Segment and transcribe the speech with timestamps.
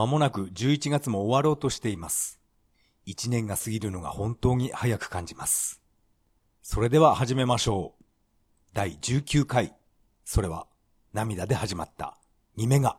[0.00, 2.40] 間もなく11月も終わろうとしています。
[3.06, 5.82] 1年が過ぎるのが本当に早く感じます。
[6.62, 8.04] それでは始めましょう。
[8.72, 9.74] 第19回。
[10.24, 10.66] それは
[11.12, 12.16] 涙で始まった
[12.56, 12.96] 2メガ。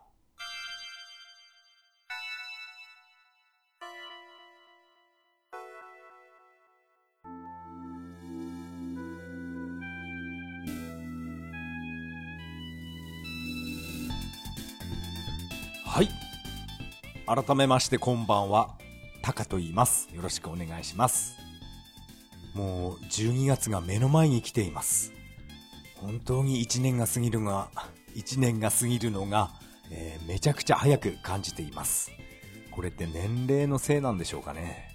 [17.34, 18.72] 改めましてこんばんは。
[19.22, 20.10] タカと言います。
[20.14, 21.38] よろしくお願いします。
[22.54, 25.14] もう12月が目の前に来ています。
[25.96, 27.70] 本当に1年が過ぎるが、
[28.18, 29.50] 1年が過ぎるのが、
[29.92, 32.12] えー、めちゃくちゃ早く感じています。
[32.70, 34.90] これって年齢のせいなんでしょうかね。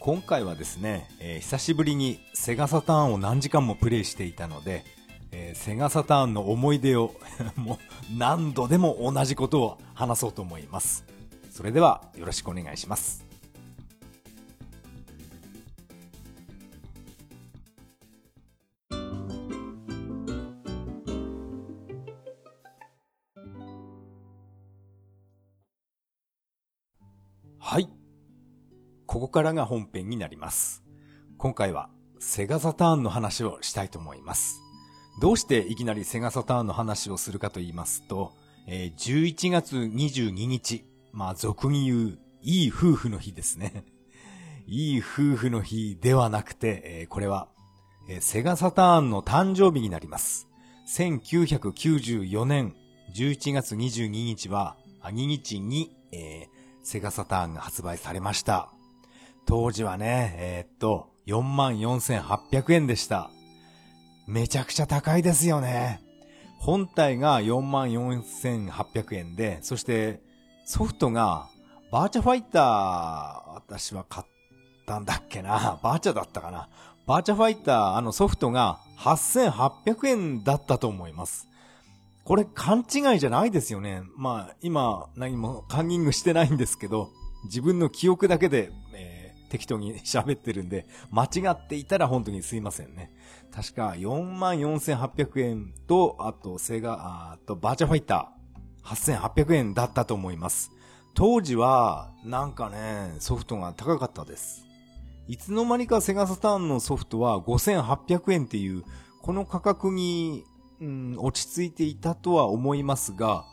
[0.00, 4.82] 今回はですね、えー、久しぶりにセガサターンを何時間もプレイしていたので、
[5.32, 7.14] えー、セガサターンの思い出を
[7.56, 7.78] もう
[8.16, 11.17] 何度でも同じことを話そうと思います。
[11.58, 13.26] それではよろしくお願いします。
[27.58, 27.88] はい。
[29.06, 30.84] ここからが本編になります。
[31.38, 34.60] 今回はセガサターンの話をしたいと思います。
[35.20, 38.36] どうしていきなりセガサターンの話をするかと言いますと、
[38.68, 40.84] えー、11月22日、
[41.18, 43.84] まあ俗に言う、いい夫婦の日ですね。
[44.68, 47.48] いい夫婦の日ではなくて、えー、これは、
[48.08, 50.46] えー、セガサターンの誕生日になります。
[50.86, 52.76] 1994年
[53.16, 56.48] 11月22日は、2日に、えー、
[56.84, 58.70] セガサターンが発売されました。
[59.44, 63.32] 当時はね、えー、っと、44,800円でした。
[64.28, 66.00] めちゃくちゃ高いですよね。
[66.60, 70.27] 本体が44,800円で、そして
[70.68, 71.48] ソフトが
[71.90, 74.26] バーチャファイター、私は買っ
[74.86, 75.80] たんだっけな。
[75.82, 76.68] バーチャだったかな。
[77.06, 81.48] バーチャファイター、あのソフトが8800円だったと思います。
[82.22, 84.02] これ勘違いじゃないですよね。
[84.14, 87.08] まあ、今何もカンニングしてないんですけど、
[87.44, 93.10] 自分の記憶だけで、えー適当に喋ってるんで、間違っていたら本当にすいませんね。
[93.50, 98.37] 確か44,800円と、あと、セガ、あと、バーチャファイター
[98.88, 100.72] 8,800円だったと思います。
[101.14, 104.64] 当時は、なんかね、ソフトが高かったです。
[105.26, 108.84] いつの間にかセガサターンのソフトは5,800円っていう、
[109.20, 110.44] この価格に、
[110.80, 113.44] うん、落ち着いていたとは思いますが、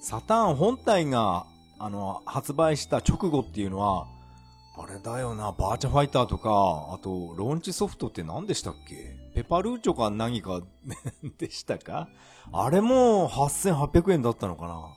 [0.00, 1.46] サターン本体が、
[1.78, 4.06] あの、発売した直後っていうのは、
[4.76, 6.50] あれだよな、バーチャファイターとか、
[6.92, 9.23] あと、ローンチソフトって何でしたっけ？
[9.34, 10.62] ペパルーチョか何か
[11.38, 12.08] でしたか？
[12.52, 14.94] あれも8800円だったのかな？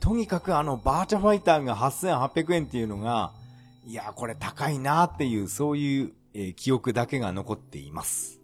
[0.00, 3.32] とにかくあの、バーチャファイターが8800円っていうのが、
[3.84, 8.40] いや、これ高いなっていう、そういう、えー、記憶だけが残っています。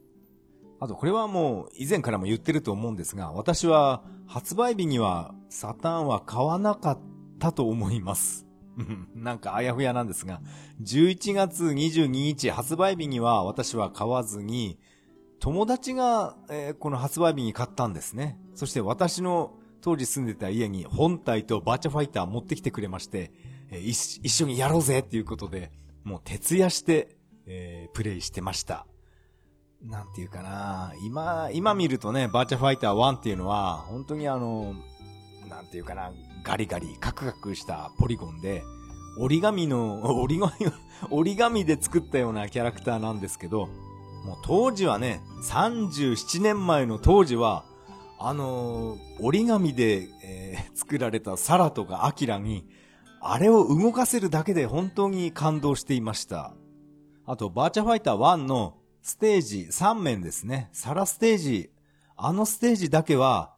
[0.80, 6.98] あと、これはもう以前からも言ってると思うんですが、私は発売日にはサターンは買わなかっ
[7.38, 8.46] たと思います。
[9.14, 10.40] なんかあやふやなんですが、
[10.80, 14.78] 11月22日発売日には私は買わずに、
[15.42, 18.38] 友達が、えー、この発売日に買ったんですね。
[18.54, 23.32] そして私の当時住んでた家に本体とバーチャファイター持ってきてくれまして、
[23.72, 25.72] えー、一緒にやろうぜっていうことで、
[26.04, 27.16] もう徹夜して、
[27.46, 28.86] えー、プレイしてました。
[29.82, 34.76] なんていうかな今、今見るとね、バーチャファイター1っていうのは、本当にあの、
[35.50, 36.12] なんていうかな、
[36.44, 38.62] ガリガリ、カクカクしたポリゴンで、
[39.18, 40.72] 折り紙の、折り紙、
[41.10, 43.68] 折り紙で作ったようなキャラクターなんですけど、
[44.24, 47.64] もう当時はね、37年前の当時は、
[48.18, 52.66] あのー、折り紙で、えー、 作られたサラとかアキラに、
[53.20, 56.54] あれを動かせるだけで本当に感動していました。
[57.24, 60.70] あと、バーチャファイター1のステージ3面ですね。
[60.72, 61.70] サラステージ。
[62.16, 63.54] あのステージだけは、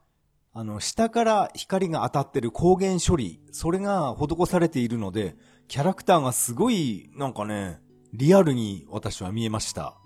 [0.54, 5.36] あの、下から光が当たってる光源処理、それが施されているので、
[5.68, 7.80] キャラクターがすごい、なんかね、
[8.12, 9.96] リアルに私は見えました。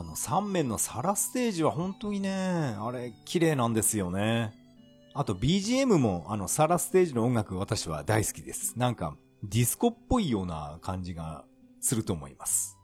[0.00, 2.30] あの、3面のサラステージは本当にね、
[2.78, 4.54] あれ、綺麗なんですよね。
[5.12, 8.78] あと BGM も、あの、サラステージの音楽私は大好きです。
[8.78, 11.44] なんか、ディスコっぽいような感じが
[11.82, 12.78] すると思います。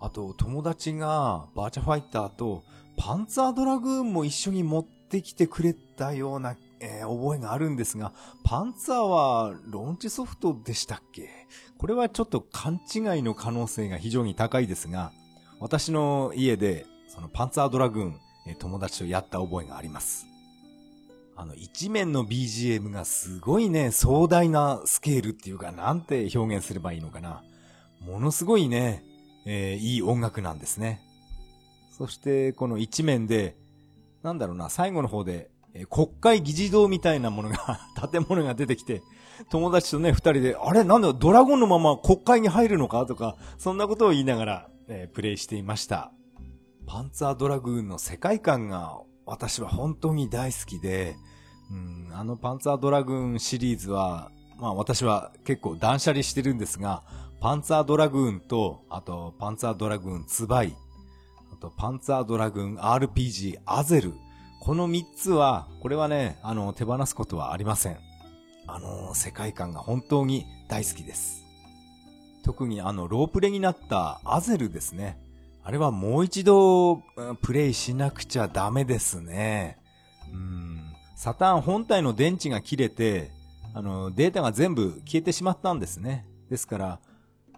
[0.00, 2.64] あと、友達がバーチャファイターと
[2.96, 11.28] パンツァードラグーンも一緒に持ってきてくれたような、えー、覚えがあるんですが、パンツァーはローンチソフトでしたっけ？
[11.78, 15.12] これはちょっと勘違いの可能性が非常に高いですが、
[15.60, 20.26] 私の家で、そのパンツァードラグーン、え、友達とやった覚えがあります。
[21.36, 27.42] あの、一面の BGM がすごいね、壮大なスケールっていうか、なんて表現すればいいのかな。
[28.06, 29.02] ものすごいね、
[29.46, 31.00] えー、いい音楽なんですね。
[31.90, 33.56] そして、この一面で、
[34.22, 37.80] なんだろうな、最後の方で、えー、国会議事堂みたいなものが
[38.12, 39.02] 建物が出てきて、
[39.50, 40.84] 友達とね、二人で、あれ？
[40.84, 43.06] なんだ、ドラゴンのまま国会に入るのか？
[43.06, 46.12] とか、そんなことを言いながら、えー、プレイしていました。
[46.86, 51.16] パンツァードラグーンの世界観が私は本当に大好きで、
[51.70, 57.02] うん、あのパンツァードラグーンシリーズは、まあ私は結構断捨離してるんですが、
[57.40, 60.74] パンツァードラグーンと、あとパンツァードラグーンツバイ、
[61.52, 64.12] あとパンツァードラグーン RPG アゼル、
[64.60, 67.98] この3つは、これはね、あの、手放すことはありません。
[68.66, 71.43] あの、世界観が本当に大好きです。
[72.44, 75.18] 特にあの、ロープレになったアゼルですね。
[75.64, 77.02] あれはもう一度、
[77.40, 79.78] プレイしなくちゃダメですね。
[80.30, 80.92] うん。
[81.16, 83.30] サターン本体の電池が切れて、
[83.72, 86.26] あの、データが全部消えてしまったんですね。
[86.50, 87.00] ですから、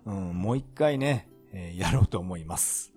[0.06, 2.92] うん、もう一回ね、えー、やろうと思います。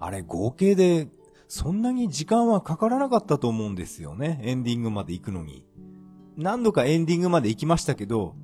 [0.00, 1.08] あれ、合計で、
[1.46, 4.40] そんなに時間はかからなかったと思うんですよね。
[4.42, 5.66] エンディングまで行くのに。
[6.38, 8.34] 何度かエンディングまで行きましたけど、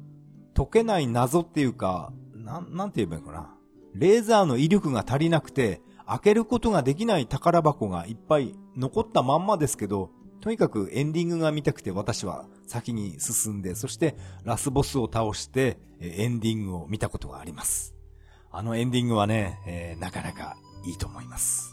[0.54, 2.12] 解けない謎っていうか、
[2.44, 3.54] なん、なんて言えばいいかな。
[3.94, 10.10] レーザーの威力が足りなくて、開けることができない宝箱がいっぱい残ったまんまですけど、
[10.42, 14.14] とにかくエンディングが見たくて私は先に進んで、そして
[14.44, 17.94] ラスボスを倒してエンディングを見たことがあります。
[18.52, 21.72] あのエンディングはね、えー、なかなかいいと思います。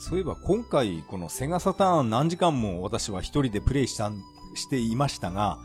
[0.00, 4.10] そういえば今回このセガサターン何時間も私は一人でプレイした
[4.56, 5.58] していましたが、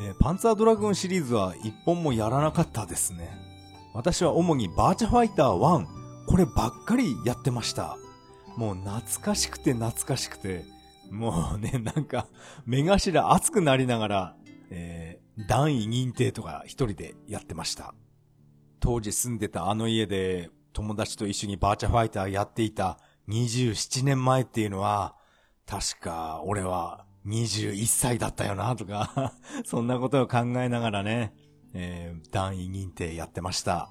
[0.00, 3.30] えー、パンツァードラグンシリーズは一本もやらなかったですね。
[3.94, 5.86] 私は主にバーチャファイター1、
[6.26, 7.98] こればっかりやってました。
[8.56, 10.64] もう懐かしくて懐かしくて、
[11.10, 12.26] もうね、なんか、
[12.64, 14.36] 目頭熱くなりながら、
[14.70, 17.94] えー、段位認定とか一人でやってました。
[18.80, 22.98] 当時住んでたあの家で友達と一緒にバーチャファイターやっていた
[23.28, 25.14] 27年前っていうのは、
[25.66, 29.34] 確か俺は21歳だったよなとか
[29.64, 31.34] そんなことを考えながらね、
[31.74, 33.88] えー、段位認定やってました。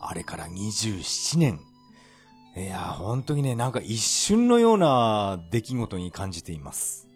[0.00, 1.60] あれから27年。
[2.56, 7.06] いや、本当にね、なんか一瞬のような出来事に感じています。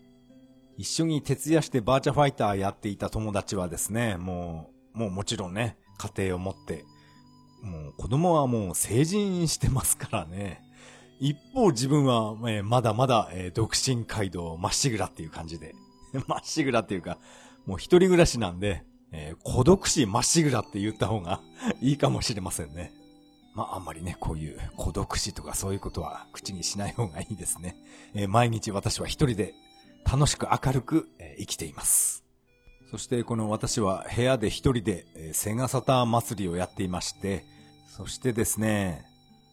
[0.76, 6.84] 一緒に徹夜してバーチャファイターやっていた友達はですね、もう、もうもちろんね、家庭を持って、
[7.62, 10.62] もう子供はもう成人してますからね。
[11.20, 15.74] 一方自分は、えー、まだまだ、えー、独身街道まっしぐらっていう感じで。
[16.26, 17.18] まっしぐらっていうか、
[17.66, 18.82] もう一人暮らしなんで、
[19.12, 21.40] えー、孤独死まっしぐらって言った方が
[21.82, 22.92] いいかもしれませんね。
[23.54, 27.76] まあ、あんまりね、こういう孤独死とかそういうことは口にしない方がいいですね。
[28.14, 29.54] え、毎日私は一人で
[30.10, 32.24] 楽しく明るく、え、生きています。
[32.90, 37.44] そしてこの私は部屋で一人で、え、セガサター祭りをやっていまして、
[37.88, 39.04] そしてですね、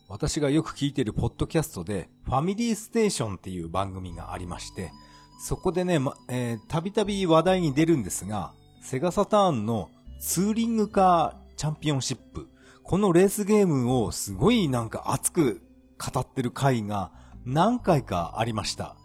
[0.10, 4.92] 私がよく聞いているポッドキャストで、ファミリーステーションっていう番組がありまして、
[5.40, 9.90] そこでね、ま、えー、たびたび話題に出るんですが、セガサターンの
[10.22, 12.48] ツーリングカーチャンピオンシップ。
[12.84, 15.62] このレースゲームをすごいなんか熱く
[16.00, 17.12] 語ってる回が
[17.46, 18.96] 何回かありました。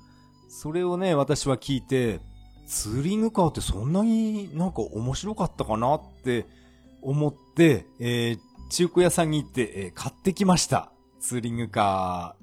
[0.49, 2.21] それをね、私は聞いて、
[2.69, 6.47] ツーリングカーってそんなになんか面白かったかなって
[7.03, 8.39] 思って、えー、
[8.71, 10.92] 中古屋さんに行って、えー、買ってきました。
[11.23, 12.35] ツーリングカ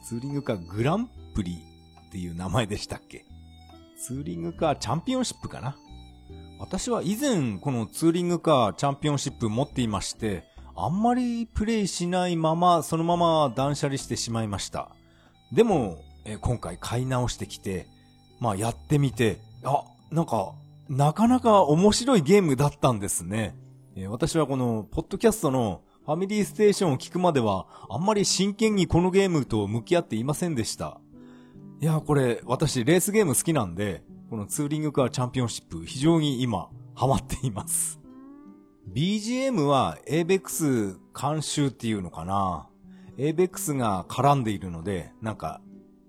[0.00, 1.62] ー、ツーリングカーグランプリ
[2.08, 3.26] っていう名前でしたっけ？
[4.02, 5.76] ツーリングカーチャンピオンシップかな？
[6.58, 14.88] 私は以前このツーリングカーチャンピオンシップ持っていまして、あんまりプレイしないままそのまま断捨離してしまいました。
[15.52, 17.88] でも、え今回買い直してきて、
[18.40, 20.54] まあやってみて、あ、なんか、
[20.88, 23.54] なかなか面白いゲームだったんですね。
[23.96, 31.00] え私はこの、ポッドキャストのファミリーステーションを聞くまでは、あんまり真剣にこのゲームと向き合っていませんでした。
[31.80, 37.98] いや、これ、私、レースゲーム好きなんで、このツーリングカーチャンピオンシップ、非常に今、ハマっています。
[38.92, 42.68] BGM は ABEX 監修っていうのかな
[43.16, 45.62] ?ABEX が絡んでいるので、なんか、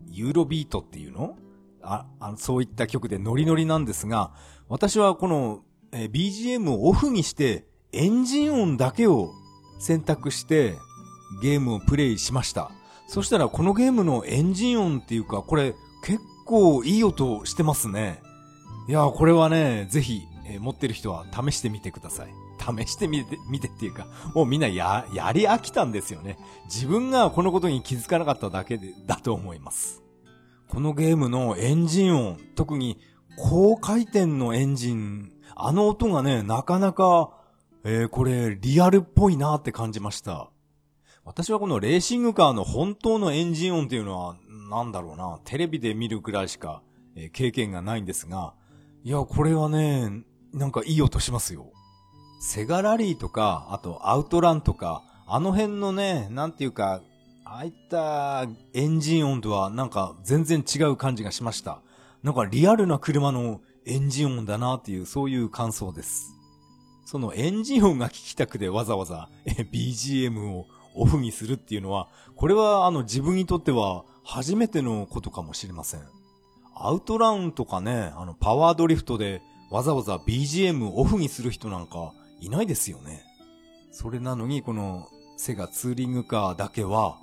[0.10, 1.38] ユーロビートっていうの？
[1.82, 4.34] あ、あそういった曲でノリノリなんですが、
[4.68, 5.62] 私はこの、
[5.94, 9.32] BGM をオフにして、エンジン音だけを
[9.80, 10.78] 選択して、
[11.42, 12.72] ゲームをプレイしました。
[13.08, 18.22] そしたらこのゲームのエンジン音っていうか、これ結構いい音してますね。
[18.88, 22.30] いや、これはね、ぜひ、えー、持ってる人は試してみてください。
[22.60, 26.38] 試してみて、見てっていうか、もうみんなや、やり飽きたんですよね。
[26.66, 30.04] 自分がこのことに気づかなかっただけで、だと思います。
[30.68, 33.00] このゲームのエンジン音、特に
[33.38, 37.32] 高回転のエンジン、あの音がね、なかなか、
[37.88, 40.50] えー、これ、リアルっぽいなって感じました。
[41.24, 44.38] 私はこのレーシングカーの本当のエンジン音っていうのは、
[44.72, 46.82] なんだろうな、テレビで見るくらいしか、
[47.16, 48.56] えー、経験がないんですが、
[49.04, 51.74] いや、これはね、なんかいい音しますよ。
[52.42, 57.04] セガラリーとか、あとアウトランとか、あの辺のね、なんていうか、
[57.44, 61.82] ああいったエンジン音とはなんか全然違う感じがしました。
[62.24, 66.35] なんかリアルな車のエンジン音だなっていうそういう感想です。
[67.06, 69.30] そのエンジン音が聞きたくてわざわざ
[69.72, 76.02] BGM をオフにするっていうのは、これはあの自分にとっては初めてのことかもしれません。
[76.74, 83.24] アウトラウンとかね、あのパワードリフトでわざわざ BGM オフにする人なんかいないですよね。
[83.92, 85.08] それなのにこの
[85.38, 87.18] セガツーリングカーだけは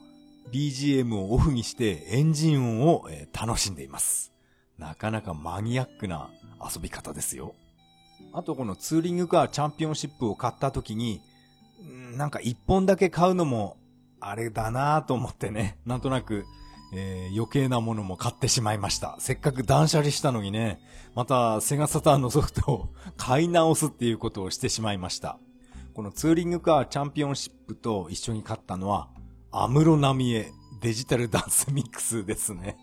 [0.52, 4.32] BGM をオフにしてエンジン音を、楽しんでいます。
[4.78, 7.54] なかなかマニアックな遊び方ですよ。
[8.32, 11.20] あとこのツーリングカーチャンピオンシップを買った時に、
[12.16, 13.76] なんか一本だけ買うのも
[14.20, 16.44] あれだなぁと思ってね、 なんとなく、
[16.94, 19.16] えー、余計なものも買ってしまいました。
[19.18, 20.80] せっかく断捨離したのにね、
[21.14, 25.38] またセガサターンのソフトを買い直すっていうことをしてしまいました。
[25.94, 29.08] このツーリングカーチャンピオンシップと一緒に買ったのは、
[29.50, 32.78] 安室奈美恵 Digital Dance Mix ですね。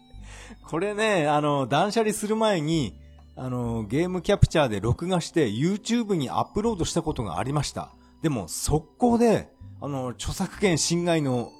[0.67, 2.99] これね、あの、断捨離する前に、
[3.41, 7.93] あの、ゲームキャプチャーで録画して YouTube にアップロードしたことがありました。
[8.21, 11.53] でも、速攻で、あの、著作権侵害の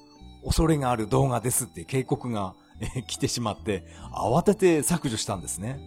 [0.44, 2.54] 恐れがある動画ですって警告が
[3.08, 5.80] 来てしまって、慌てて削除したんですね。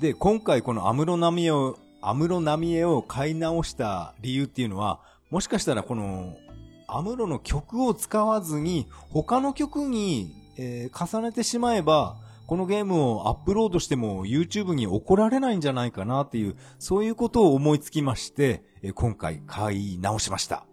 [0.00, 6.36] で、今回このアムロナミエを、アムロナミエを買い直した理由っていうのは、もしかしたらこの
[6.86, 18.62] アムロの曲を使わずに、他の曲に、えー、重ねてしまえば、このゲームをアップロードしても YouTube に怒られないんじゃないかなっていう、そういうことを思いつきまして、
[18.94, 20.66] 今回買い直しました。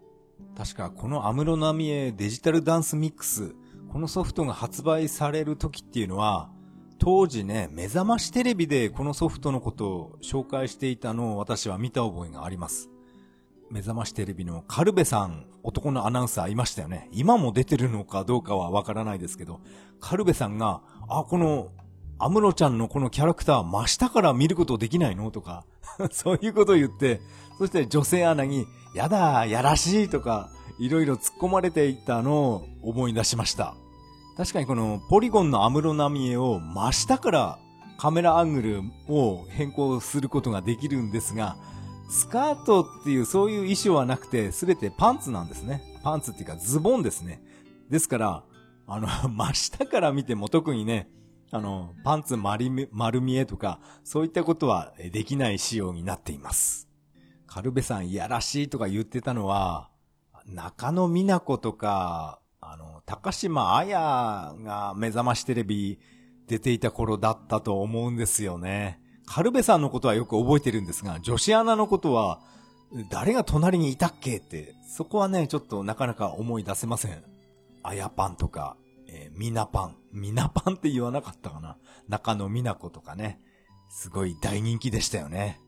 [0.56, 3.56] 確かこのアムロナミエデジタルダンスミックス、
[3.92, 6.50] このソフトが発売される時っていうのは、
[6.98, 12.88] 当時ね、目覚ましテレビでこのソフトのことを紹介していたのを私は見た覚えがあります。
[13.70, 17.08] 目覚ましテレビのカルベさん、男のアナウンサーいましたよね。
[17.12, 19.60] 今も出てるのかどうかはわからないですけど、
[19.98, 21.70] カルベさんが、あ、この、
[22.18, 25.30] アムロちゃんのこのキャラクター真下から見ることできないの？
[25.30, 25.64] とか、
[26.10, 27.20] そういうことを言って、
[27.58, 33.74] そして女性アナに、やだ、やらしいとか、いろいろ突っ込まれていたのを思い出しました。
[34.36, 37.58] 確かにこのポリゴンのアムロナミエを真下から
[37.98, 41.56] カメラアングルを変更することができるんですが、
[42.08, 45.82] スカートっていうそういう衣装はなくて、すべてパンツなんですね。
[46.02, 47.42] パンツっていうかズボンですね。
[47.90, 48.42] ですから、
[48.86, 51.08] あの、 真下から見ても特にね、
[51.50, 56.88] あの、パンツ丸丸見えとか、そういったことはできない仕様になっています。
[57.46, 59.90] カルベさんいやらしいとか言ってたのは、
[60.46, 66.00] 中野美奈子とか、あの、高島彩が目覚ましテレビ
[66.48, 69.00] 出ていた頃だったと思うんですよね。
[69.26, 72.40] カルベさんのことはよく覚えてるんですが、女子アナのことは、
[73.10, 77.33] 誰が隣にいたっけって、そこはね、ちょっとなかなか思い出せません。
[77.84, 78.76] あやパンとか、
[79.06, 79.96] えー、みなパン。
[80.12, 81.76] みなパンって言わなかったかな。
[82.08, 83.40] 中野みな子とかね。
[83.90, 85.60] すごい大人気でしたよね。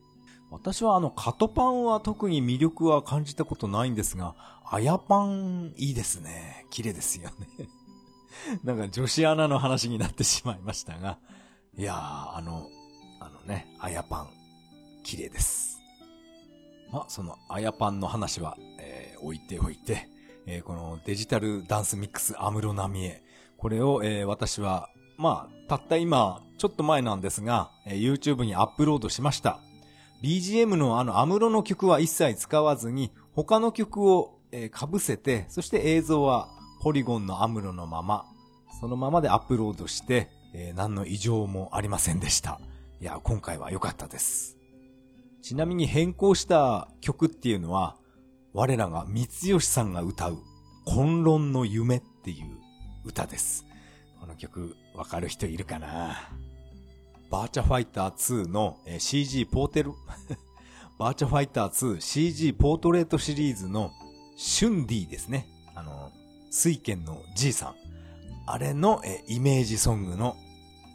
[0.49, 6.65] 私はあの、カトパンは特に魅力は感じたことないんですが、あやパンいいですね。
[6.71, 7.69] 綺麗ですよね。
[8.63, 11.19] なんか女子アナの話になってしまいましたが、
[11.77, 12.67] いやー、あの、
[13.19, 14.29] あのね、あやパン、
[15.03, 15.79] 綺麗です。
[16.91, 20.09] ま、そのあやパンの話は、えー、置いておいて、
[20.47, 23.21] えー、このデジタルダンスミックスアムロナミエ、
[23.57, 29.59] これを、えー、私は、まあ、たった今、ちょっと前なんですが、えー、YouTube にアップロードしました。
[30.23, 36.47] BGM のあのアムロの曲は一切使わずに、他の曲を、えー、被せて、そして映像は
[36.81, 38.25] ポリゴンのアムロのまま、
[38.79, 42.61] そのままでアップロードして、えー、何の異常もありませんでした。
[43.01, 44.57] いや、今回は良かったです。
[45.41, 47.97] ちなみに変更した曲っていうのは、
[48.57, 50.39] 我らが三吉さんが歌う、
[50.83, 52.57] 混論の夢っていう
[53.05, 53.67] 歌です。
[54.19, 56.31] この曲、わかる人いるかな？
[57.29, 59.91] バーチャファイター2の CG ポーテル？
[60.97, 63.91] バーチャファイター2 CG ポートレートシリーズの
[64.35, 65.47] シュンディですね。
[65.75, 66.11] あの、
[66.49, 67.75] 水剣の G さん。
[68.47, 70.35] あれのえイメージソングの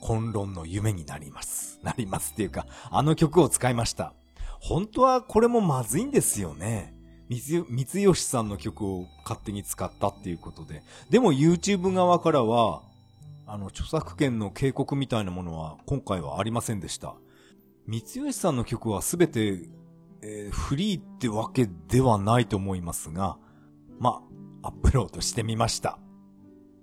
[0.00, 1.78] 混論の夢になります。
[1.85, 4.14] なりますっていうか、あの曲を使いました。
[4.59, 7.00] 本当はこれもまずいんですよね。
[7.29, 10.83] 三吉さんの曲を勝手に使ったっていうことで。
[11.11, 12.83] でも YouTube 側からは、
[13.47, 17.14] あの、著作権の警告みたいなものは今回はありませんでした。
[17.87, 19.69] 三吉さんの曲はすべて、
[20.23, 23.38] えー、フリーってわけではないと思いますが、
[23.99, 24.23] ま、
[24.62, 25.99] アップロードしてみました。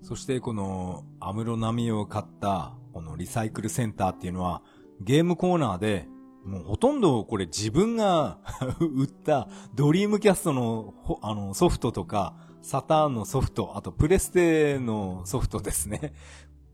[0.02, 4.62] そしてこの、アムロナミを買った、このリサイクルセンターっていうのは、
[5.02, 6.08] ゲームコーナーで、
[6.46, 8.40] もうほとんどこれ自分が
[8.80, 16.14] 売ったドリームキャストのあのソフトとか、サターンのソフト、あとプレステのソフトですね。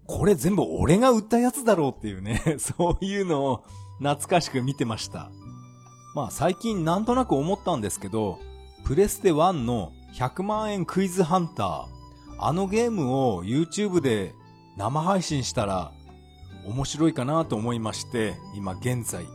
[0.07, 3.63] これ全部俺が売ったやつだろうっていうね、 そういうのを
[3.99, 5.31] 懐かしく見てました。
[6.13, 8.39] まあ最近なんとなく思ったんですけど、
[8.83, 11.85] プレステ1の100万円クイズハンター、
[12.37, 14.33] あのゲームを YouTube で
[14.77, 15.91] 生配信したら
[16.65, 19.25] 面白いかなと思いまして、今現在、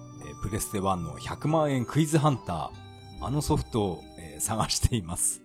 [0.42, 4.04] プレステ1の100万円クイズハンター、あのソフトを、
[4.40, 5.42] 探しています。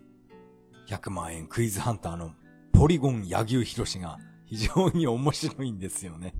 [0.87, 2.31] 100万円クイズハンターの
[2.71, 6.33] ポリゴン柳生博士が非常に面白いんですよね。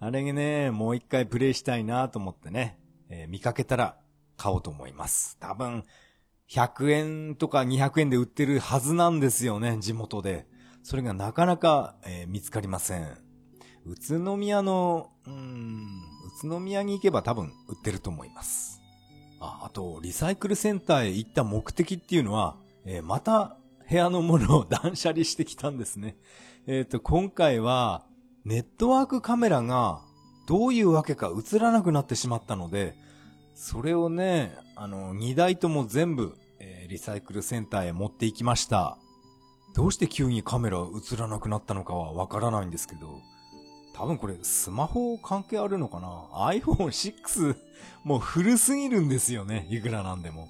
[0.00, 2.76] あれね、もう一回プレイしたいなと思ってね、
[3.08, 3.96] えー、見かけたら
[4.36, 5.38] 買おうと思います。
[5.38, 5.84] 多分、
[6.50, 10.46] 100円とか200円で売ってるはずなんですよね、地元で。
[10.82, 13.06] それがなかなか、えー、見つかりません。
[13.86, 16.00] 宇都宮の、うん、
[16.44, 18.80] 宇都宮に行けば多分売ってると思います。
[19.40, 23.56] あ、あと、リサイクルセンターへ行った目的っていうのは、えー、また
[23.88, 26.16] 部屋のものを断捨離してきたんですね。
[26.66, 28.04] えっ、ー、と、今回は、
[28.44, 30.00] ネットワークカメラが
[30.48, 32.94] どういうわけか映らなくなってしまったので、
[33.54, 38.96] それをね、あの、2台とも全部、えー、リサイクルセンターへ持っていきました。
[39.74, 43.20] どうして急にカメラ映らなくなったのかはわからないんですけど、
[43.92, 47.56] 多分これスマホ関係あるのかな ?iPhone6
[48.04, 49.66] もう古すぎるんですよね。
[49.70, 50.48] いくらなんでも。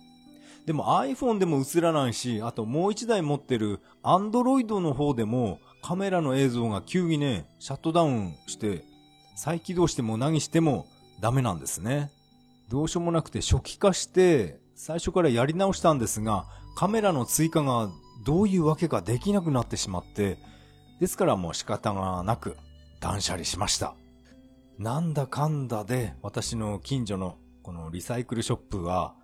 [0.66, 8.84] でも iPhone でも映らないし、あともう一台持ってる Android の方でもカメラの映像が急にね、シャットダウンして
[9.34, 10.87] 再起動しても何しても
[11.20, 12.11] ダメなんですね。
[12.68, 16.46] どうしようもなくて初期化して最初からやり直したんですが、
[16.76, 17.90] カメラの追加が
[18.25, 20.38] どういうわけかできなくなってしまって、
[21.00, 22.57] ですからもう仕方がなく
[23.02, 23.94] 断捨離しました。
[24.78, 29.14] なんだかんだで私の近所のこのリサイクルショップは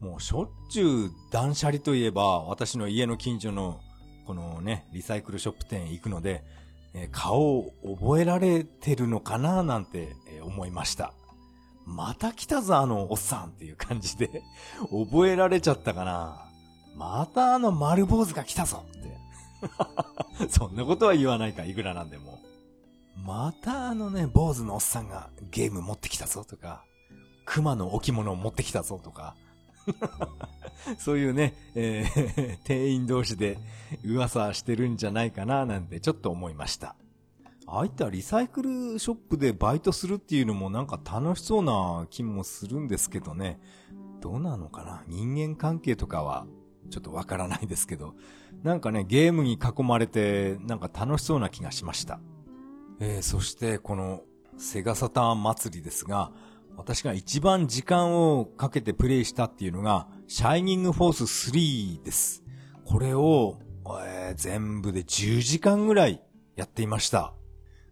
[0.00, 3.80] もうしょっちゅう断捨離といえば、私の家の近所の、
[4.26, 6.42] このね、リサイクルショップ店行くので、
[6.94, 11.12] え顔を覚えられてるのかななんて、え思いました。
[11.84, 14.42] また来たぞあのおっさんっていう感じで、
[14.90, 16.46] 覚えられちゃったかな。
[16.96, 20.48] またあの丸坊主が来たぞって。
[20.48, 22.38] そんなことは言わないか、いくらなんでも。
[23.24, 26.84] またあのね、坊主のおっさんがゲーム持ってきたぞとか、
[27.44, 29.36] 熊の置物を持ってきたぞとか、
[30.98, 33.58] そういうね、えー、 店員同士で
[34.04, 36.96] 噂してるんじゃないかななんてちょっと思いました。
[37.66, 43.60] ああいったリサイクルショップでバイトするっていうのもなんか楽しそうな気もするんですけどね。
[44.20, 45.04] どうなのかな？
[45.06, 46.46] 人間関係とかは
[46.90, 48.14] ちょっとわからないですけど。
[48.62, 52.20] なんかね、ゲームに囲まれてなんか楽しそうな気がしました。
[53.00, 54.22] えー、そしてこの
[54.58, 56.32] セガサターン祭りですが、
[56.76, 62.44] 私が一番時間をかけてプレイしたっていうのが、シャイニングフォース3です。
[62.84, 63.58] これを、
[64.02, 66.22] えー、全部で10時間ぐらい
[66.56, 67.32] やっていました。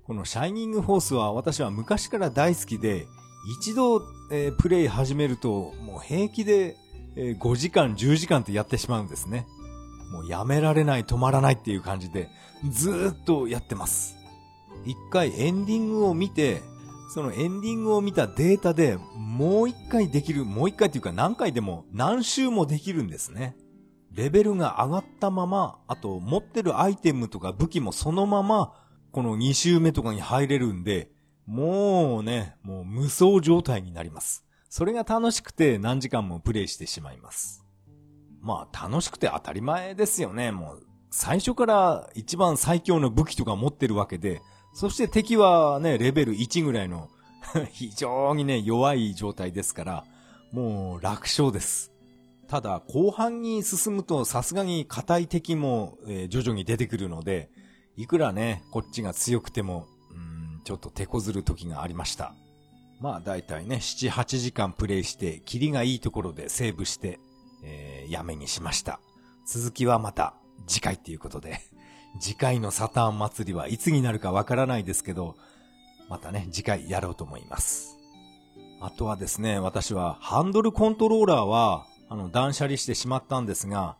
[0.05, 3.07] このシャイニングフォースは私は昔から大好きで、
[3.61, 6.77] 一度、えー、プレイ始めると、もう平気で、
[7.17, 9.47] えー、5時間、10時間ってやってしまうんですね。
[10.13, 12.29] もうやめられない、止まらないっていう感じで、
[12.71, 14.18] ずーっとやってます。
[14.89, 16.63] 一回エンディングを見て、
[17.11, 23.55] そのエンディングを見たデータでもう一回できる、もう一回っていうか何回でも何周もできるんですね。
[24.13, 28.73] レベルが上がったまま、あと持ってるアイテムとか武器もそのまま、
[29.13, 31.11] この2周目とかに入れるんで、
[31.47, 34.45] もうね、もう無双状態になります。
[34.71, 37.65] それが楽しくて何時間もプレイしてしまいます。
[38.41, 40.51] まあ楽しくて当たり前ですよね。
[40.51, 44.43] もう最初から一番最強の武器とか持ってるわけで、
[44.73, 47.09] そして敵はね、レベル1ぐらいの
[47.73, 50.05] 非常にね、弱い状態ですから、
[50.53, 51.93] もう楽勝です。
[52.49, 57.51] ただ、後半に進むとさすがに硬い敵も、えー、徐々に出てくるので、
[57.97, 62.35] いくらね、こっちが強くても、うん、ちょっと手こずる時がありました。
[63.01, 67.21] まあ、だいたいね、7、8時間プレイして、キリがいいところでセーブして、
[67.63, 69.01] えー、やめにしました。
[69.47, 70.35] 続きはまた
[70.67, 71.61] 次回っていうことで
[72.21, 75.37] 次回のサターン祭りはいつになるかわからないですけど、
[76.09, 77.97] またね、次回やろうと思います。
[78.81, 83.97] あとはですね、私はハンドルコントローラーは、あの、断捨離してしまったんですが、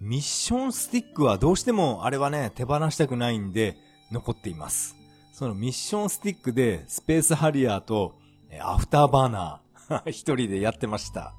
[0.00, 3.76] ミッションスティックはどうしてもあれはね、手放したくないんで、
[4.12, 4.94] 残っています。
[5.32, 8.14] そのミッションスティックで、スペースハリアーと、
[8.60, 11.34] アフターバーナー 一人でやってました。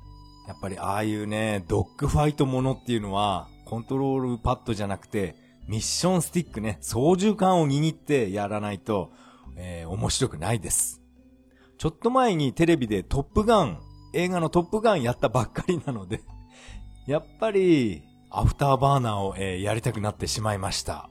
[0.48, 5.36] やっぱりああいうね、ドッグファイトものっていうのは、コントロールパッドじゃなくて、
[5.68, 9.12] ミッションスティックね、操縦桿を握ってやらないと、
[9.58, 11.02] えー、面白くないです。
[11.78, 13.80] ちょっと前にテレビでトップガン、
[14.14, 16.22] 映画のトップガンやったばっかりなので
[17.06, 21.10] やっぱり、アフターバーナーを、えー、やりたくなってしまいました。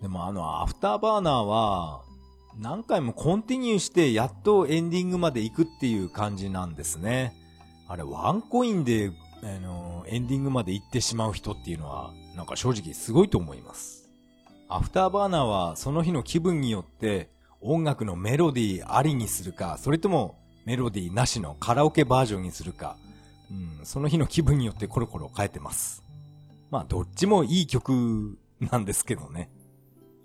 [0.00, 2.02] でもあの、アフターバーナーは、
[2.58, 7.34] 何回もコンティニューしてやっとエンディングまで行くっていう感じなんですね。
[7.88, 9.10] あれ、ワンコインで、
[9.42, 14.08] あの、エンディングまで行ってしまう人っていうのは、なんか正直すごいと思います。
[14.68, 17.28] アフターバーナーはその日の気分によって
[17.60, 22.96] 音楽のメロディーありにするか、それともメロディーなしのカラオケバージョンにするか、
[23.50, 26.02] うん、その日の気分によってコロコロ変えてます。
[26.70, 29.50] まあ、どっちもいい曲なんですけどね。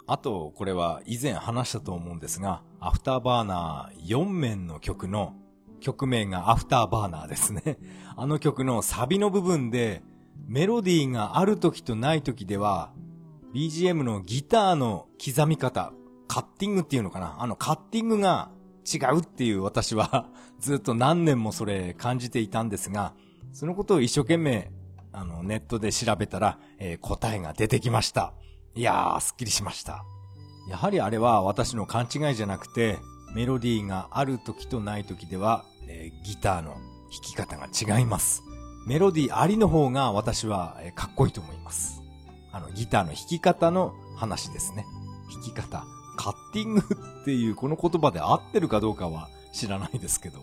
[0.05, 5.33] あと、これは以前話したと思うんですが、アフターバーナー4面の曲の
[5.79, 7.77] 曲名がアフターバーナーですね。
[8.15, 10.03] あの曲のサビの部分で
[10.47, 12.91] メロディーがある時とない時では
[13.53, 15.93] BGM のギターの刻み方、
[16.27, 18.51] カッティングっていうのかなあのカッティングが
[18.91, 20.27] 違うっていう私は
[20.59, 23.13] ずっと何年もそれ感じていたんですが、
[23.53, 24.71] そのことを一生懸命
[25.11, 28.33] あのネットで調べたら、えー、答えが出てきました。
[28.75, 30.05] いやー、すっきりしました。
[30.69, 32.99] やはりあれは私の勘違いじゃなくて、
[33.33, 36.79] メロディーがある時とない時では、えー、ギターの弾
[37.21, 38.43] き方が違います。
[38.85, 42.01] メロディーありの方が私は、えー、かっこいいと思います。
[42.51, 44.85] あの、ギターの弾き方の話ですね。
[45.31, 45.85] 弾き方。
[46.17, 46.81] カッティング
[47.21, 50.39] っていうこの言葉で合ってるかどうかは知らないですけど。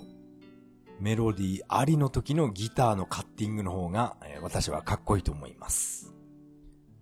[1.01, 6.15] メロディーありの時のギターのカッティングの方が、えー、私はかっこいいと思います。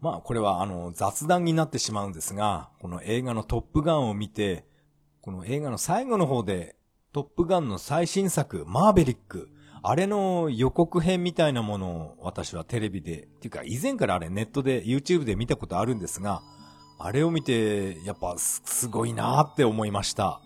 [0.01, 4.65] まあこれはあの雑談になってしまうんですが、この映画のトップガンを見て、
[5.23, 6.75] この映画の最後の方で
[7.13, 16.43] トップガンの最新作、マーベリック、あれの予告編みたいなものを私はテレビで、っていうか以前からあれネットで YouTube で見たことあるんですが、
[16.99, 20.41] あれを見てやっぱすごいなーって思いました。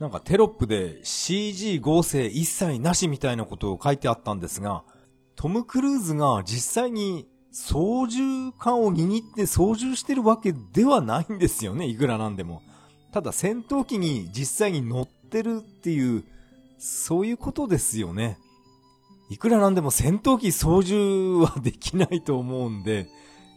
[0.00, 4.82] なんかテロップで CG 合成一切なしみたいなことを書いてあったんですが、
[5.34, 12.62] トム・クルーズが実際に操縦桿を握って操縦してるわけではないんですよね、いくらなんでも。
[13.12, 16.24] ただ戦闘機に実際に乗ってるっていう、
[16.78, 18.38] そういうことですよね。
[19.28, 23.08] いくらなんでも戦闘機操縦はできないと思うんで、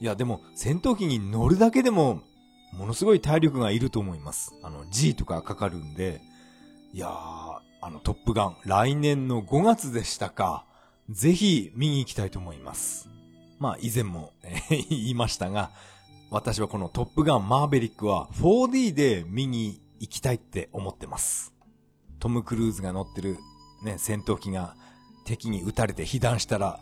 [0.02, 2.22] いやでも戦闘機に乗るだけでも
[2.74, 4.54] ものすごい体力がいると思います。
[4.64, 6.22] あの G とかかかるんで、
[6.94, 7.10] いやー、
[7.82, 10.66] あのトップガン来年の5月でしたか。
[11.10, 13.10] ぜひ見に行きたいと思います。
[13.60, 14.32] まあ以前も、
[14.70, 15.72] 言いましたが、
[16.32, 21.56] 私はこのトップガンマーベリックは 4D で見に行きたいって思ってます。
[22.20, 23.38] トム・クルーズが乗ってる
[23.84, 24.76] ね、戦闘機が
[25.26, 26.80] 敵に撃たれて被弾したら、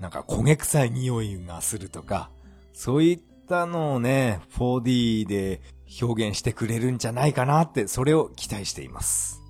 [0.00, 2.30] なんか焦げ臭い匂いがするとか、
[2.72, 5.60] そういったのをね、4D で
[6.00, 9.42] 表現してくれるんじゃないかなって、それを期待しています。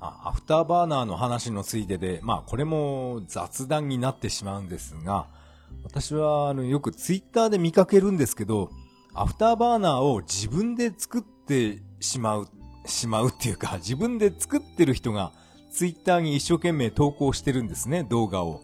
[0.00, 5.28] あ、アフターバーナーの話のついでで、まあこれも雑談になってしまうんですが、
[5.84, 8.70] 私は、あの、よくツイッターで見かけるんですけど、
[9.12, 12.48] アフターバーナーを自分で作ってしまう、
[12.86, 15.32] しまうっていうか、 自分で作ってる人が
[15.70, 18.62] ツイッターに一生懸命投稿してるんですね、動画を。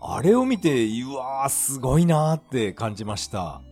[0.00, 3.62] あれを見て、うわー、すごいなーって感じました。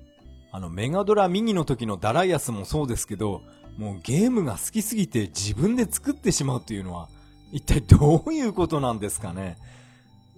[0.52, 3.42] あの、メガドラミニの時のダライアスもそうですけど、
[3.76, 7.08] もうゲームが好きすぎて自分で作ってしまうっていうのは、
[7.52, 9.56] 一体どういうことなんですかね。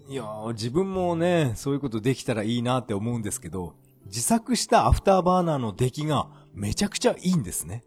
[0.08, 3.74] いや自分もね、そういうことできたらいいなって思うんですけど、
[4.08, 7.84] 自作したアフターバーナーの出来がめちゃくちゃいいんですね。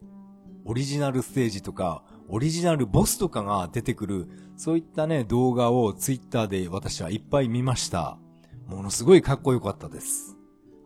[0.65, 8.17] オリジナルステージとか、オリジナルボスとかが出てくる、そういったね、動画をツイッターで私はいっぱい見ました。
[8.67, 10.37] ものすごいかっこよかったです。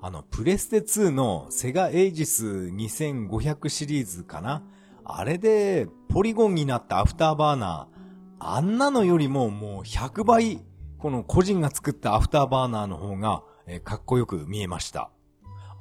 [0.02, 4.63] あの、プレステ2のセガエイジス2500シリーズかな？
[5.04, 7.95] あれで、ポリゴンになったアフターバーナー、
[8.39, 10.65] あんなのよりももう100倍
[10.98, 13.43] この個人が作ったアフターバーナーの方が、
[13.84, 15.12] かっこよく見えました。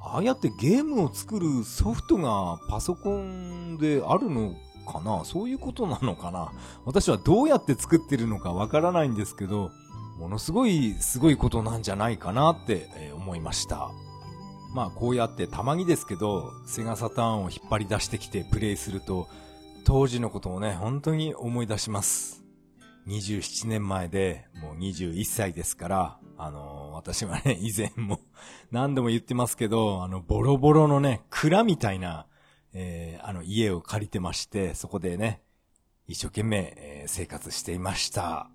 [0.07, 5.25] ああやってゲームを作るソフトがパソコンであるのかな？
[5.25, 6.51] そういうことなのかな？
[6.85, 9.71] 私はどうやって作ってるのかわからないんですけど、
[10.19, 13.89] ものすごいすごいことなんじゃないかなって、思いました。
[14.73, 19.27] まあこうやってたまにですけど、セガサターンを引っ張り出してきてプレイすると、
[19.85, 22.43] 当時のことをね、本当に思い出します。
[23.07, 28.19] 27年前で、もう21歳ですから、あの、私はね、 以前も
[28.71, 32.27] 何度も言ってますけど、あの、ボロボロのね、蔵みたいな、
[32.73, 35.41] えー、あの、家を借りてまして、そこでね、
[36.07, 38.49] 一生懸命、えー、生活していました。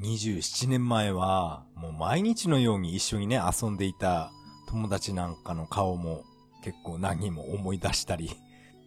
[0.00, 4.30] 27年前は、もう毎日のように一緒にね、遊んでいた
[4.68, 6.24] 友達なんかの顔も
[6.62, 8.30] 結構何人も思い出したり、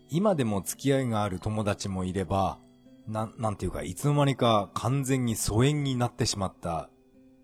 [0.10, 2.60] 今でも付き合いがある友達もいれば、
[3.08, 6.90] な、なんていうか、いつの間にか完全に疎遠になってしまった、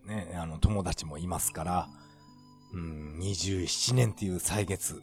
[0.09, 1.89] ね、あの、友達もいますから、
[2.73, 5.01] うん、27年っていう歳月、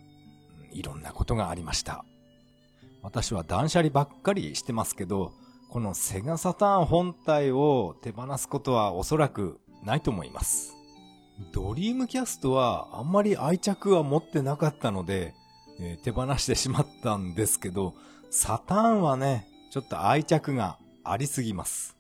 [0.73, 2.05] いろんなことがありました。
[3.03, 5.33] 私は断捨離ばっかりしてますけど、
[5.71, 10.75] このセガサターン本体を手放すことはおそらくないと思います。
[11.53, 15.35] ドリームキャストはあんまり愛着は持ってなかったので、
[15.79, 17.95] えー、手放してしまったんですけど、
[18.31, 21.96] サターンはね、ちょっと愛着がありすぎます。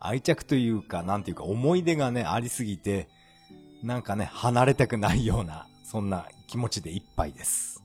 [0.00, 3.08] 愛着というか、なんていうか思い出がね、ありすぎて、
[3.82, 7.82] なんかね、離れたくないような、そんな気持ちでいっぱいです。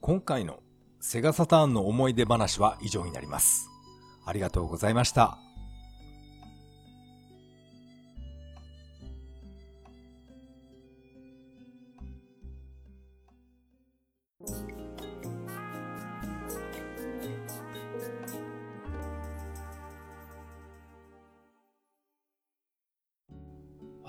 [0.00, 0.60] 今回の
[1.00, 3.68] セガサターンの思い出話は以上になります。
[4.26, 5.43] ありがとうございました。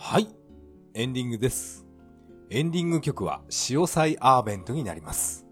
[0.08, 0.28] はい。
[0.94, 1.84] エンディングです。
[2.52, 5.48] エンディング曲は、潮祭アーベントになります。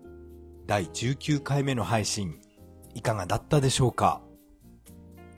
[0.67, 2.39] 第19回目の配信、
[2.93, 4.21] いかがだったでしょうか？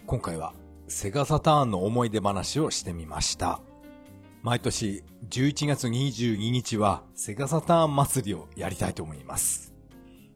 [0.06, 0.54] 今回は、
[0.90, 3.62] セガサターンの思い出話をしてみました。
[4.44, 9.74] 毎年11月22日はセガサターン祭りをやりたいと思います。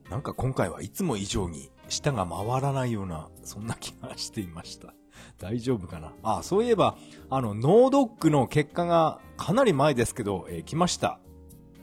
[0.10, 4.94] なんか今回はいつも以上に舌が回らないような、そんな気がしていました。
[5.40, 6.14] 大丈夫かな？
[6.24, 6.98] あ、そういえば、
[7.30, 11.20] あの、ノードックの結果がかなり前ですけど、えー、来ました。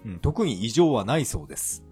[0.04, 1.82] うん、特に異常はないそうです。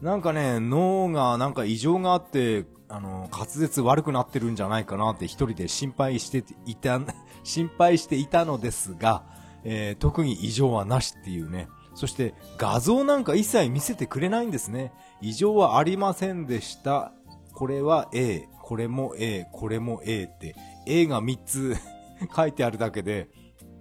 [0.00, 7.00] なんかね、脳がなんか異常があって、あの、滑舌悪くなってるんじゃないかなって一人で心配していた、
[7.44, 9.24] 心配していたのですが、
[9.62, 11.68] えー、特に異常はなしっていうね。
[11.94, 14.92] そして画像なんか一切見せてくれないんですね。
[15.20, 17.12] 異常はありませんでした。
[17.52, 21.76] これは A、これも A、これも A って A が3つ
[22.34, 23.28] 書いてあるだけで、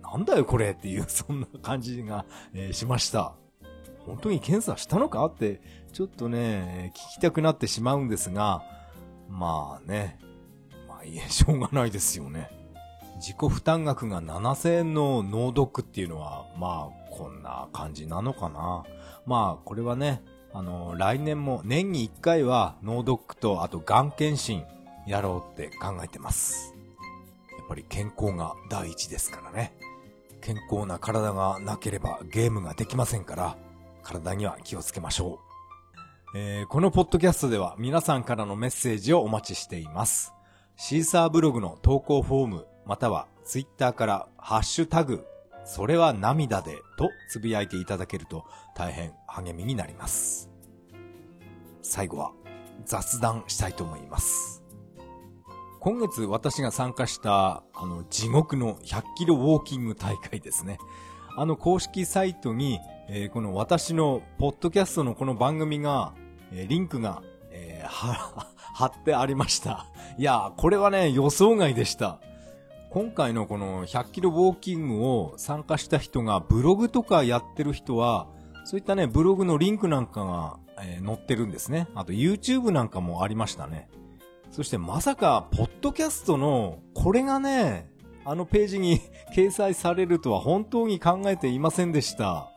[0.01, 3.33] なんだよこれっていう、そんな感じが、えー、しました。
[4.05, 5.61] 本当に検査したのかって、
[5.93, 8.61] ちょっとね、聞きたくなってしまうんですが、
[9.29, 10.19] まあね、
[10.89, 12.49] まあいえ、しょうがないですよね。
[13.19, 18.83] 自己負担額が7000円のノードックっていうのは、まあ、こんな感じなのかな。
[19.25, 20.21] まあ、これはね、
[20.53, 24.63] あの、来年も年に1回はノードックと、あと、がん検診
[25.07, 26.75] やろうって考えてます。
[27.57, 29.73] やっぱり健康が第一ですからね。
[30.41, 33.57] 健康な体がなければゲームができませんから、
[34.03, 35.39] 体には気をつけましょ
[36.35, 36.37] う。
[36.37, 40.33] えー、このポッドキャストでは皆さんからのメッセージをお待ちしています。
[40.75, 45.25] シーサーブログの投稿フォーム、またはツイッターからハッシュタグ、
[45.65, 48.45] それは涙でとつぶやいていただけると
[48.75, 50.49] 大変励みになります。
[51.81, 52.31] 最後は
[52.85, 54.63] 雑談したいと思います。
[55.79, 60.77] 今月私が参加した、あの、地獄の100キロウォーキング大会ですね。
[61.35, 66.13] あの公式サイトに、えー、この私のポッドキャストのこの番組が、
[66.51, 67.21] えー、リンクが、
[67.51, 67.87] えー、
[68.75, 69.87] 貼ってありました。
[70.17, 72.19] いやこれはね、予想外でした。
[72.93, 78.27] 今回のこの100キロウォーキングを参加した人がブログとかやってる人は、
[78.65, 81.87] そういったね、ブログのリンクなんかが、えー、載ってるんですね。
[81.95, 83.89] あと YouTube なんかもありましたね。
[84.51, 87.89] そしてまさか、ポッドキャストの、これがね、
[88.25, 89.01] あのページに
[89.35, 92.51] 掲載されるとは本当に考えていませんでした。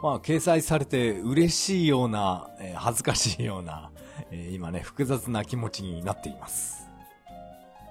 [0.00, 3.90] まあ、掲載されて嬉しいような、えー、恥ずかしいような、
[4.30, 6.79] えー、今ね、複雑な気持ちになっています。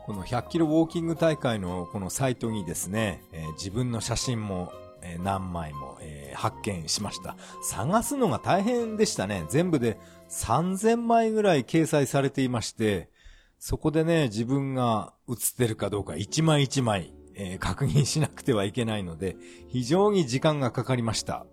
[0.09, 7.37] この100キロウォーキング大会のこのサイトにですね、えー、自分の写真も、え何枚も、え発見しました。
[7.61, 9.45] 探すのが大変でしたね。
[9.49, 9.99] 全部で
[10.31, 13.11] 3000枚ぐらい掲載されていまして、
[13.59, 21.45] そこでね、自分が写ってるかどうか一枚一枚、えー、確認しなくてはいけないので、非常に時間がかかりました。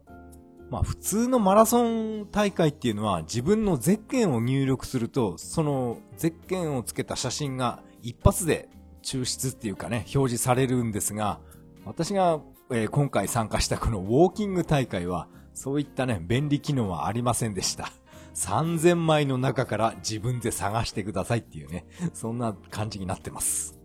[0.71, 8.69] まあ普通のマラソン大会っていうのは自分のゼッケンを入力すると、そのゼッケンをつけた写真が一発で
[9.03, 11.41] 抽出っていうかね、表示されるんですが、
[11.85, 12.41] 私が、
[12.71, 17.91] えー、今回参加したこのウォーキング大会は、そういったね、便利機能はありませんでした。
[18.35, 23.77] 3000枚の中から自分で探してくださいっていうね、そんな感じになってます。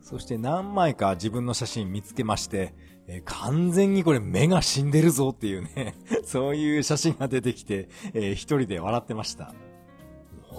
[0.00, 2.72] そして何枚か自分の写真見つけまして、
[3.08, 9.52] えー、完全にこれ目が死んでるぞっていうね、そういう写真が出てきて、えー、一人で笑ってました。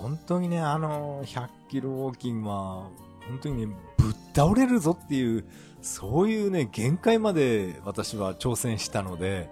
[0.01, 2.89] 本当にね、あの、100キロウォーキングは、
[3.27, 5.45] 本当にね、ぶっ倒れるぞっていう、
[5.81, 9.49] そういうね、限界まで私は挑戦したので、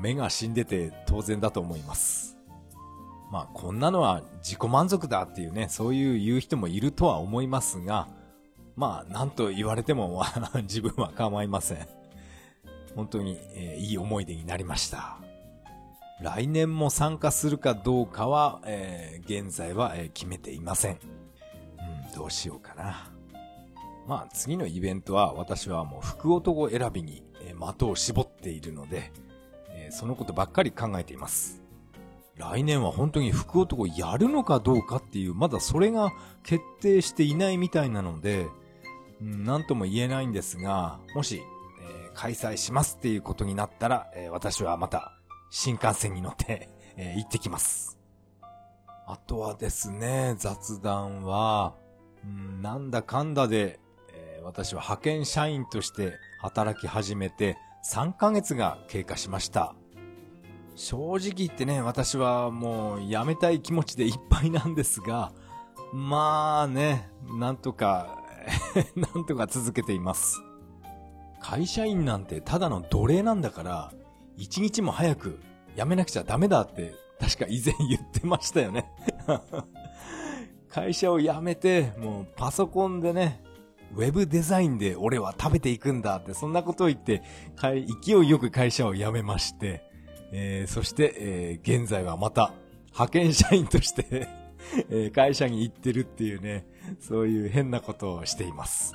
[0.00, 2.36] 目が死んでて当然だと思います。
[3.30, 8.08] まあ、こんなのは自己満足だっていうね、そういう言う人もいるとは思いますが、
[8.76, 10.24] まあ、なんと言われても
[10.62, 11.88] 自分は構いません。
[12.96, 15.23] 本当に、えー、いい思い出になりました。
[16.20, 20.98] 来年も参加するかどうかは、えー、現在は、えー、決めていません。
[22.12, 23.10] うん、どうしようかな。
[24.06, 29.12] まあ次のイベントは私はもう福男選びに、えー、的を絞っているので、
[29.70, 31.62] えー、そのことばっかり考えています。
[32.36, 38.46] 来年は本当に福男やるのかどうかっていう、まだそれが決定していないみたいなので、
[39.20, 41.42] うん、なんとも言えないんですが、もし、
[41.80, 45.12] えー、開催しますっていうことになったら、えー、私はまた
[45.56, 47.96] 新幹線に乗って え、行ってきます。
[49.06, 51.76] あとはですね、雑談は、
[52.24, 53.78] うん、なんだかんだで、
[54.12, 57.56] えー、私は派遣社員として働き始めて
[57.88, 59.76] 3ヶ月が経過しました。
[60.74, 65.32] 正直言ってね、私はもう辞めたい気持ちでいっぱいなんですが、
[65.92, 68.24] まあね、なんとか
[68.96, 70.42] なんとか続けています。
[71.40, 73.92] 会社員なんてただの奴隷なんだから、
[74.36, 75.40] 一日も早く
[75.76, 78.90] 辞めなくちゃダメだって確か以前言ってましたよね
[80.74, 83.40] 会社を辞めて、もうパソコンでね、
[83.94, 87.22] ウェブデザインで俺は食べていくんだって、そんなことを言って、
[88.02, 89.84] 勢いよく会社を辞めまして、
[90.32, 92.52] え、そして、え、現在はまた
[92.86, 94.26] 派遣社員として
[94.90, 96.66] え、会社に行ってるっていうね、
[96.98, 98.92] そういう変なことをしています。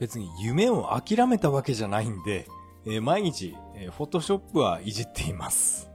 [0.00, 2.48] 別に夢を諦めたわけじゃないんで、
[2.84, 5.90] えー、毎日、えー、フォトショップはいじっています。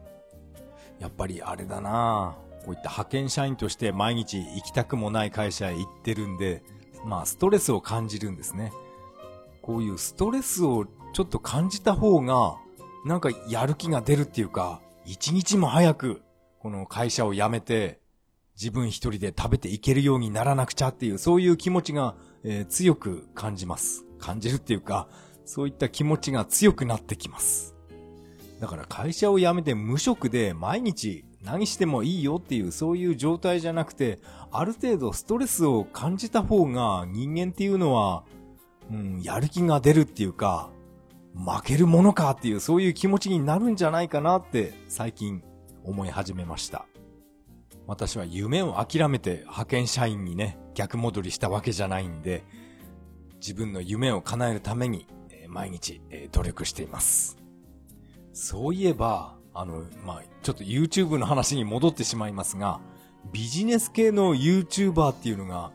[1.00, 6.64] やっぱりあれだなこういった派遣社員として毎日行きたくもない会社へ行ってるんで、
[7.06, 8.74] まあストレスを感じるんですね。
[9.62, 12.58] こういうストレスをちょっと感じた方が、
[13.06, 16.22] なんかやる気が出るっていうか、一日も早く
[16.60, 18.00] この会社を辞めて、
[18.56, 24.04] 自分一人で食べていけるようにならなくちゃっていう、そういう気持ちが、えー、強く感じます。
[24.20, 25.08] 感じるっていうか、
[25.48, 27.74] そういった気持ちが強くなってきます。
[28.60, 34.20] だから会社を辞めて無職で毎日何してもいいよっていうそういう状態じゃなくて、
[34.52, 38.24] ある程度ストレスを感じた方が人間っていうのは、
[38.92, 40.70] うん、やる気が出るっていうか、
[41.34, 45.44] 負けるものかっていうそういう気持ちになるんじゃないかなって最近
[45.84, 46.86] 思い始めました。
[47.86, 52.44] 私は夢を諦めて派遣社員にね、逆戻りしたわけじゃないんで、
[53.40, 55.08] 自分の夢を叶えるために
[55.48, 57.38] 毎日、え努力しています。
[58.34, 62.80] そういえば、あの、まあ、ちょっと YouTube の話に戻ってしまいますが、
[63.32, 65.72] ビジネス系の YouTuber っていうのが、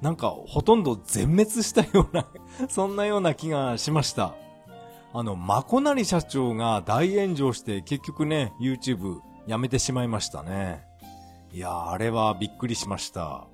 [0.00, 2.26] なんかほとんど全滅したような
[2.68, 4.34] そんなような気がしました。
[5.12, 10.84] あの、まこなり社長が大炎上して結局ね、YouTube やめてしまいましたね。
[11.52, 13.46] いやあれはびっくりしました。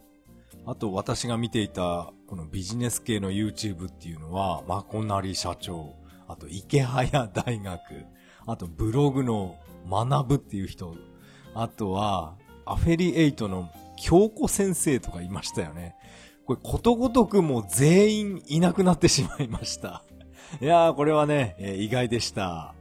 [0.65, 5.95] あと私が見ていたこのビジネス系の YouTube っていうのは、まこなり社長、
[6.29, 7.81] あと池早大学、
[8.47, 9.57] あとブログの
[9.91, 10.95] 学ぶっていう人、
[11.55, 15.97] あとはアフェリエイトの京子先生とかいましたよね。
[16.47, 20.05] これことごとくもう全員いなくなってしまいました。
[20.61, 22.75] いやーこれはね、えー、意外でした。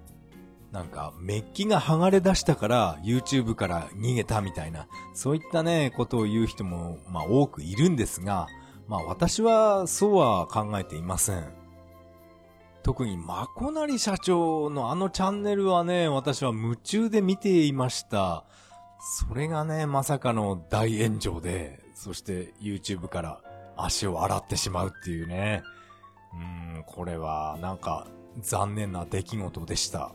[0.71, 8.47] なんか、メッキが剥がれ出したから YouTube から逃げたみたいな、そういったね、ことを言う人も、まあ多くいるんですが、
[8.87, 11.61] まあ私はそうは考えていません。
[12.83, 18.45] 特にまこなり社長のあのチャンネルはね、私は夢中で見ていました。
[19.27, 23.41] それがね、まさかの大炎上で、そして YouTube から
[23.75, 25.63] 足を洗ってしまうっていうね。
[26.33, 26.37] う
[26.79, 28.07] ん、これはなんか
[28.39, 30.13] 残念な出来事でした。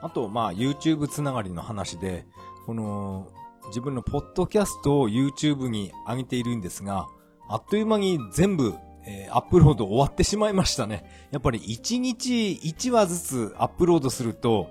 [0.00, 2.26] あと、まあ、YouTube つながりの話で、
[2.66, 3.28] この、
[3.68, 7.08] 自分のポッドキャストを YouTube に上げているんですが、
[7.48, 8.74] あっという間に全部、
[9.06, 11.28] えー、アップロード終わってしまいましたね。
[11.30, 14.70] やっぱり1日1話ずつアップロードすると、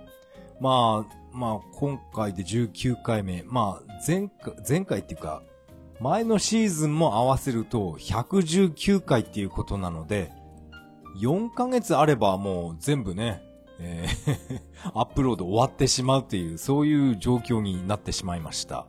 [0.59, 5.43] まあ、まあ、今回で19回目、まあ、前回、前回っていうか、
[5.99, 10.31] 前のシーズンも合わせると119回っていうことなので、
[11.19, 13.41] 4ヶ月あればもう全部ね、
[13.79, 14.61] えー
[14.93, 18.87] アップロード終わってしまうっていう、そういう状況になってしまいました。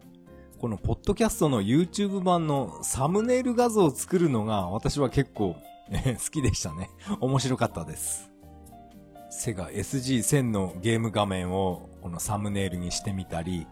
[0.59, 5.57] このポッドキャストの YouTube 版のサムネイル画像を作るのが私は結構、
[5.91, 6.91] え 好きでしたね。
[7.21, 8.31] 面白かったです。
[9.31, 13.67] セガ SG1000 のゲーム画面をこのサムネイルにしてみたり、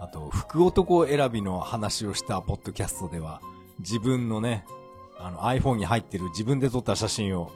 [0.00, 3.40] あと、福男選びの話をしたポッドキャストでは、
[3.78, 4.64] 自分のね、
[5.18, 7.52] あの iPhone に入ってる自分で撮った写真を、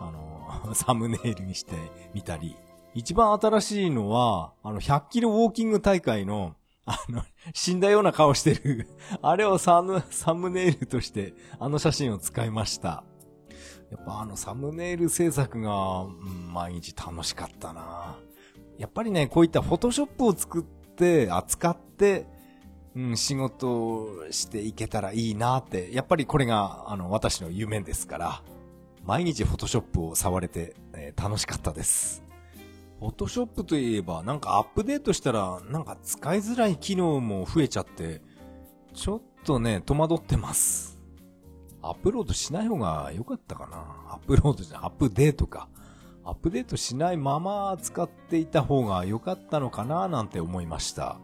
[0.00, 0.31] あの、
[0.74, 1.74] サムネイルにして
[2.14, 2.56] みたり、
[2.94, 6.54] 一番新しいのは、あの、100キロウォーキング大会の、
[6.84, 7.22] あの、
[7.54, 8.88] 死んだような顔してる
[9.22, 13.04] あれをサム、サムネイルとして、あの写真を使いました。
[13.90, 18.16] やっぱあのサムネイル制作が、うん、毎日楽しかったな
[18.78, 22.26] やっぱりね、こういったフォトショップを作って、扱って、
[22.96, 28.42] うん、仕事をしていけたらいいなって、やっぱりこれが、あの、私の夢ですから、
[29.04, 32.22] 毎日フォトショップを触れて、えー、楽しかったです。
[33.00, 38.22] フォトショップといえば、なんかアップデートしたら、なんか使いづらい機能も増えちゃって、
[38.94, 41.00] ちょっとね、戸惑ってます。
[41.82, 44.14] アップロードしない方が良かったかな。
[44.14, 45.68] アップロードじゃアップデートか。
[46.24, 51.18] アップデートしないまま使っていた方が良かったのかななんて思いました。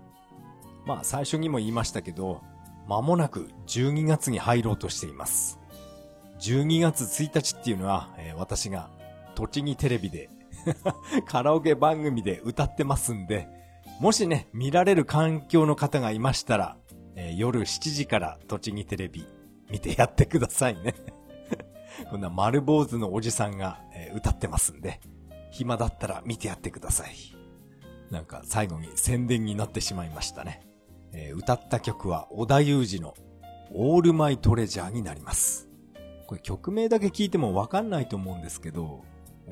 [0.84, 2.42] まあ最初にも言いましたけど、
[2.88, 5.57] 間もなく12月に入ろうとしています。
[6.40, 8.90] 12月1日っていうのは、えー、私が
[9.34, 10.30] 栃木テレビで
[11.26, 13.48] カラオケ番組で歌ってますんで、
[14.00, 16.76] もしね、見られる環境の方がいましたら、
[17.16, 19.26] えー、夜7時から栃木テレビ
[19.70, 20.94] 見てやってくださいね
[22.10, 25.00] こんな丸坊主のおじさんが、えー、歌ってますんで、
[25.50, 27.14] 暇だったら見てやってください。
[28.10, 30.62] なんか最後に宣伝になってしまいましたね。
[31.12, 33.14] えー、歌った曲は小田裕二の
[33.72, 35.67] オールマイトレジャーになります。
[36.28, 39.02] これ曲名だけ聞いてもわかんないと思うんですけど、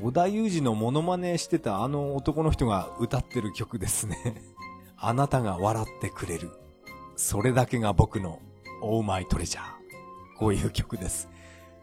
[0.02, 4.42] 小田裕二のモノマネしてたあの男の人が歌ってる曲ですね。
[4.98, 6.52] あなたが笑ってくれる。
[7.16, 8.40] それだけが僕の
[8.82, 9.64] オーマイトレジャー。
[10.38, 11.30] こういう曲です。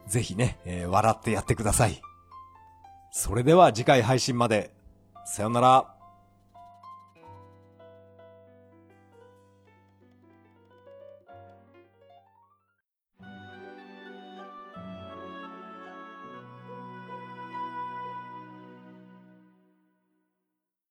[0.06, 2.00] ぜひね、えー、笑ってやってください。
[3.10, 4.76] それでは次回配信まで。
[5.26, 5.93] さよなら。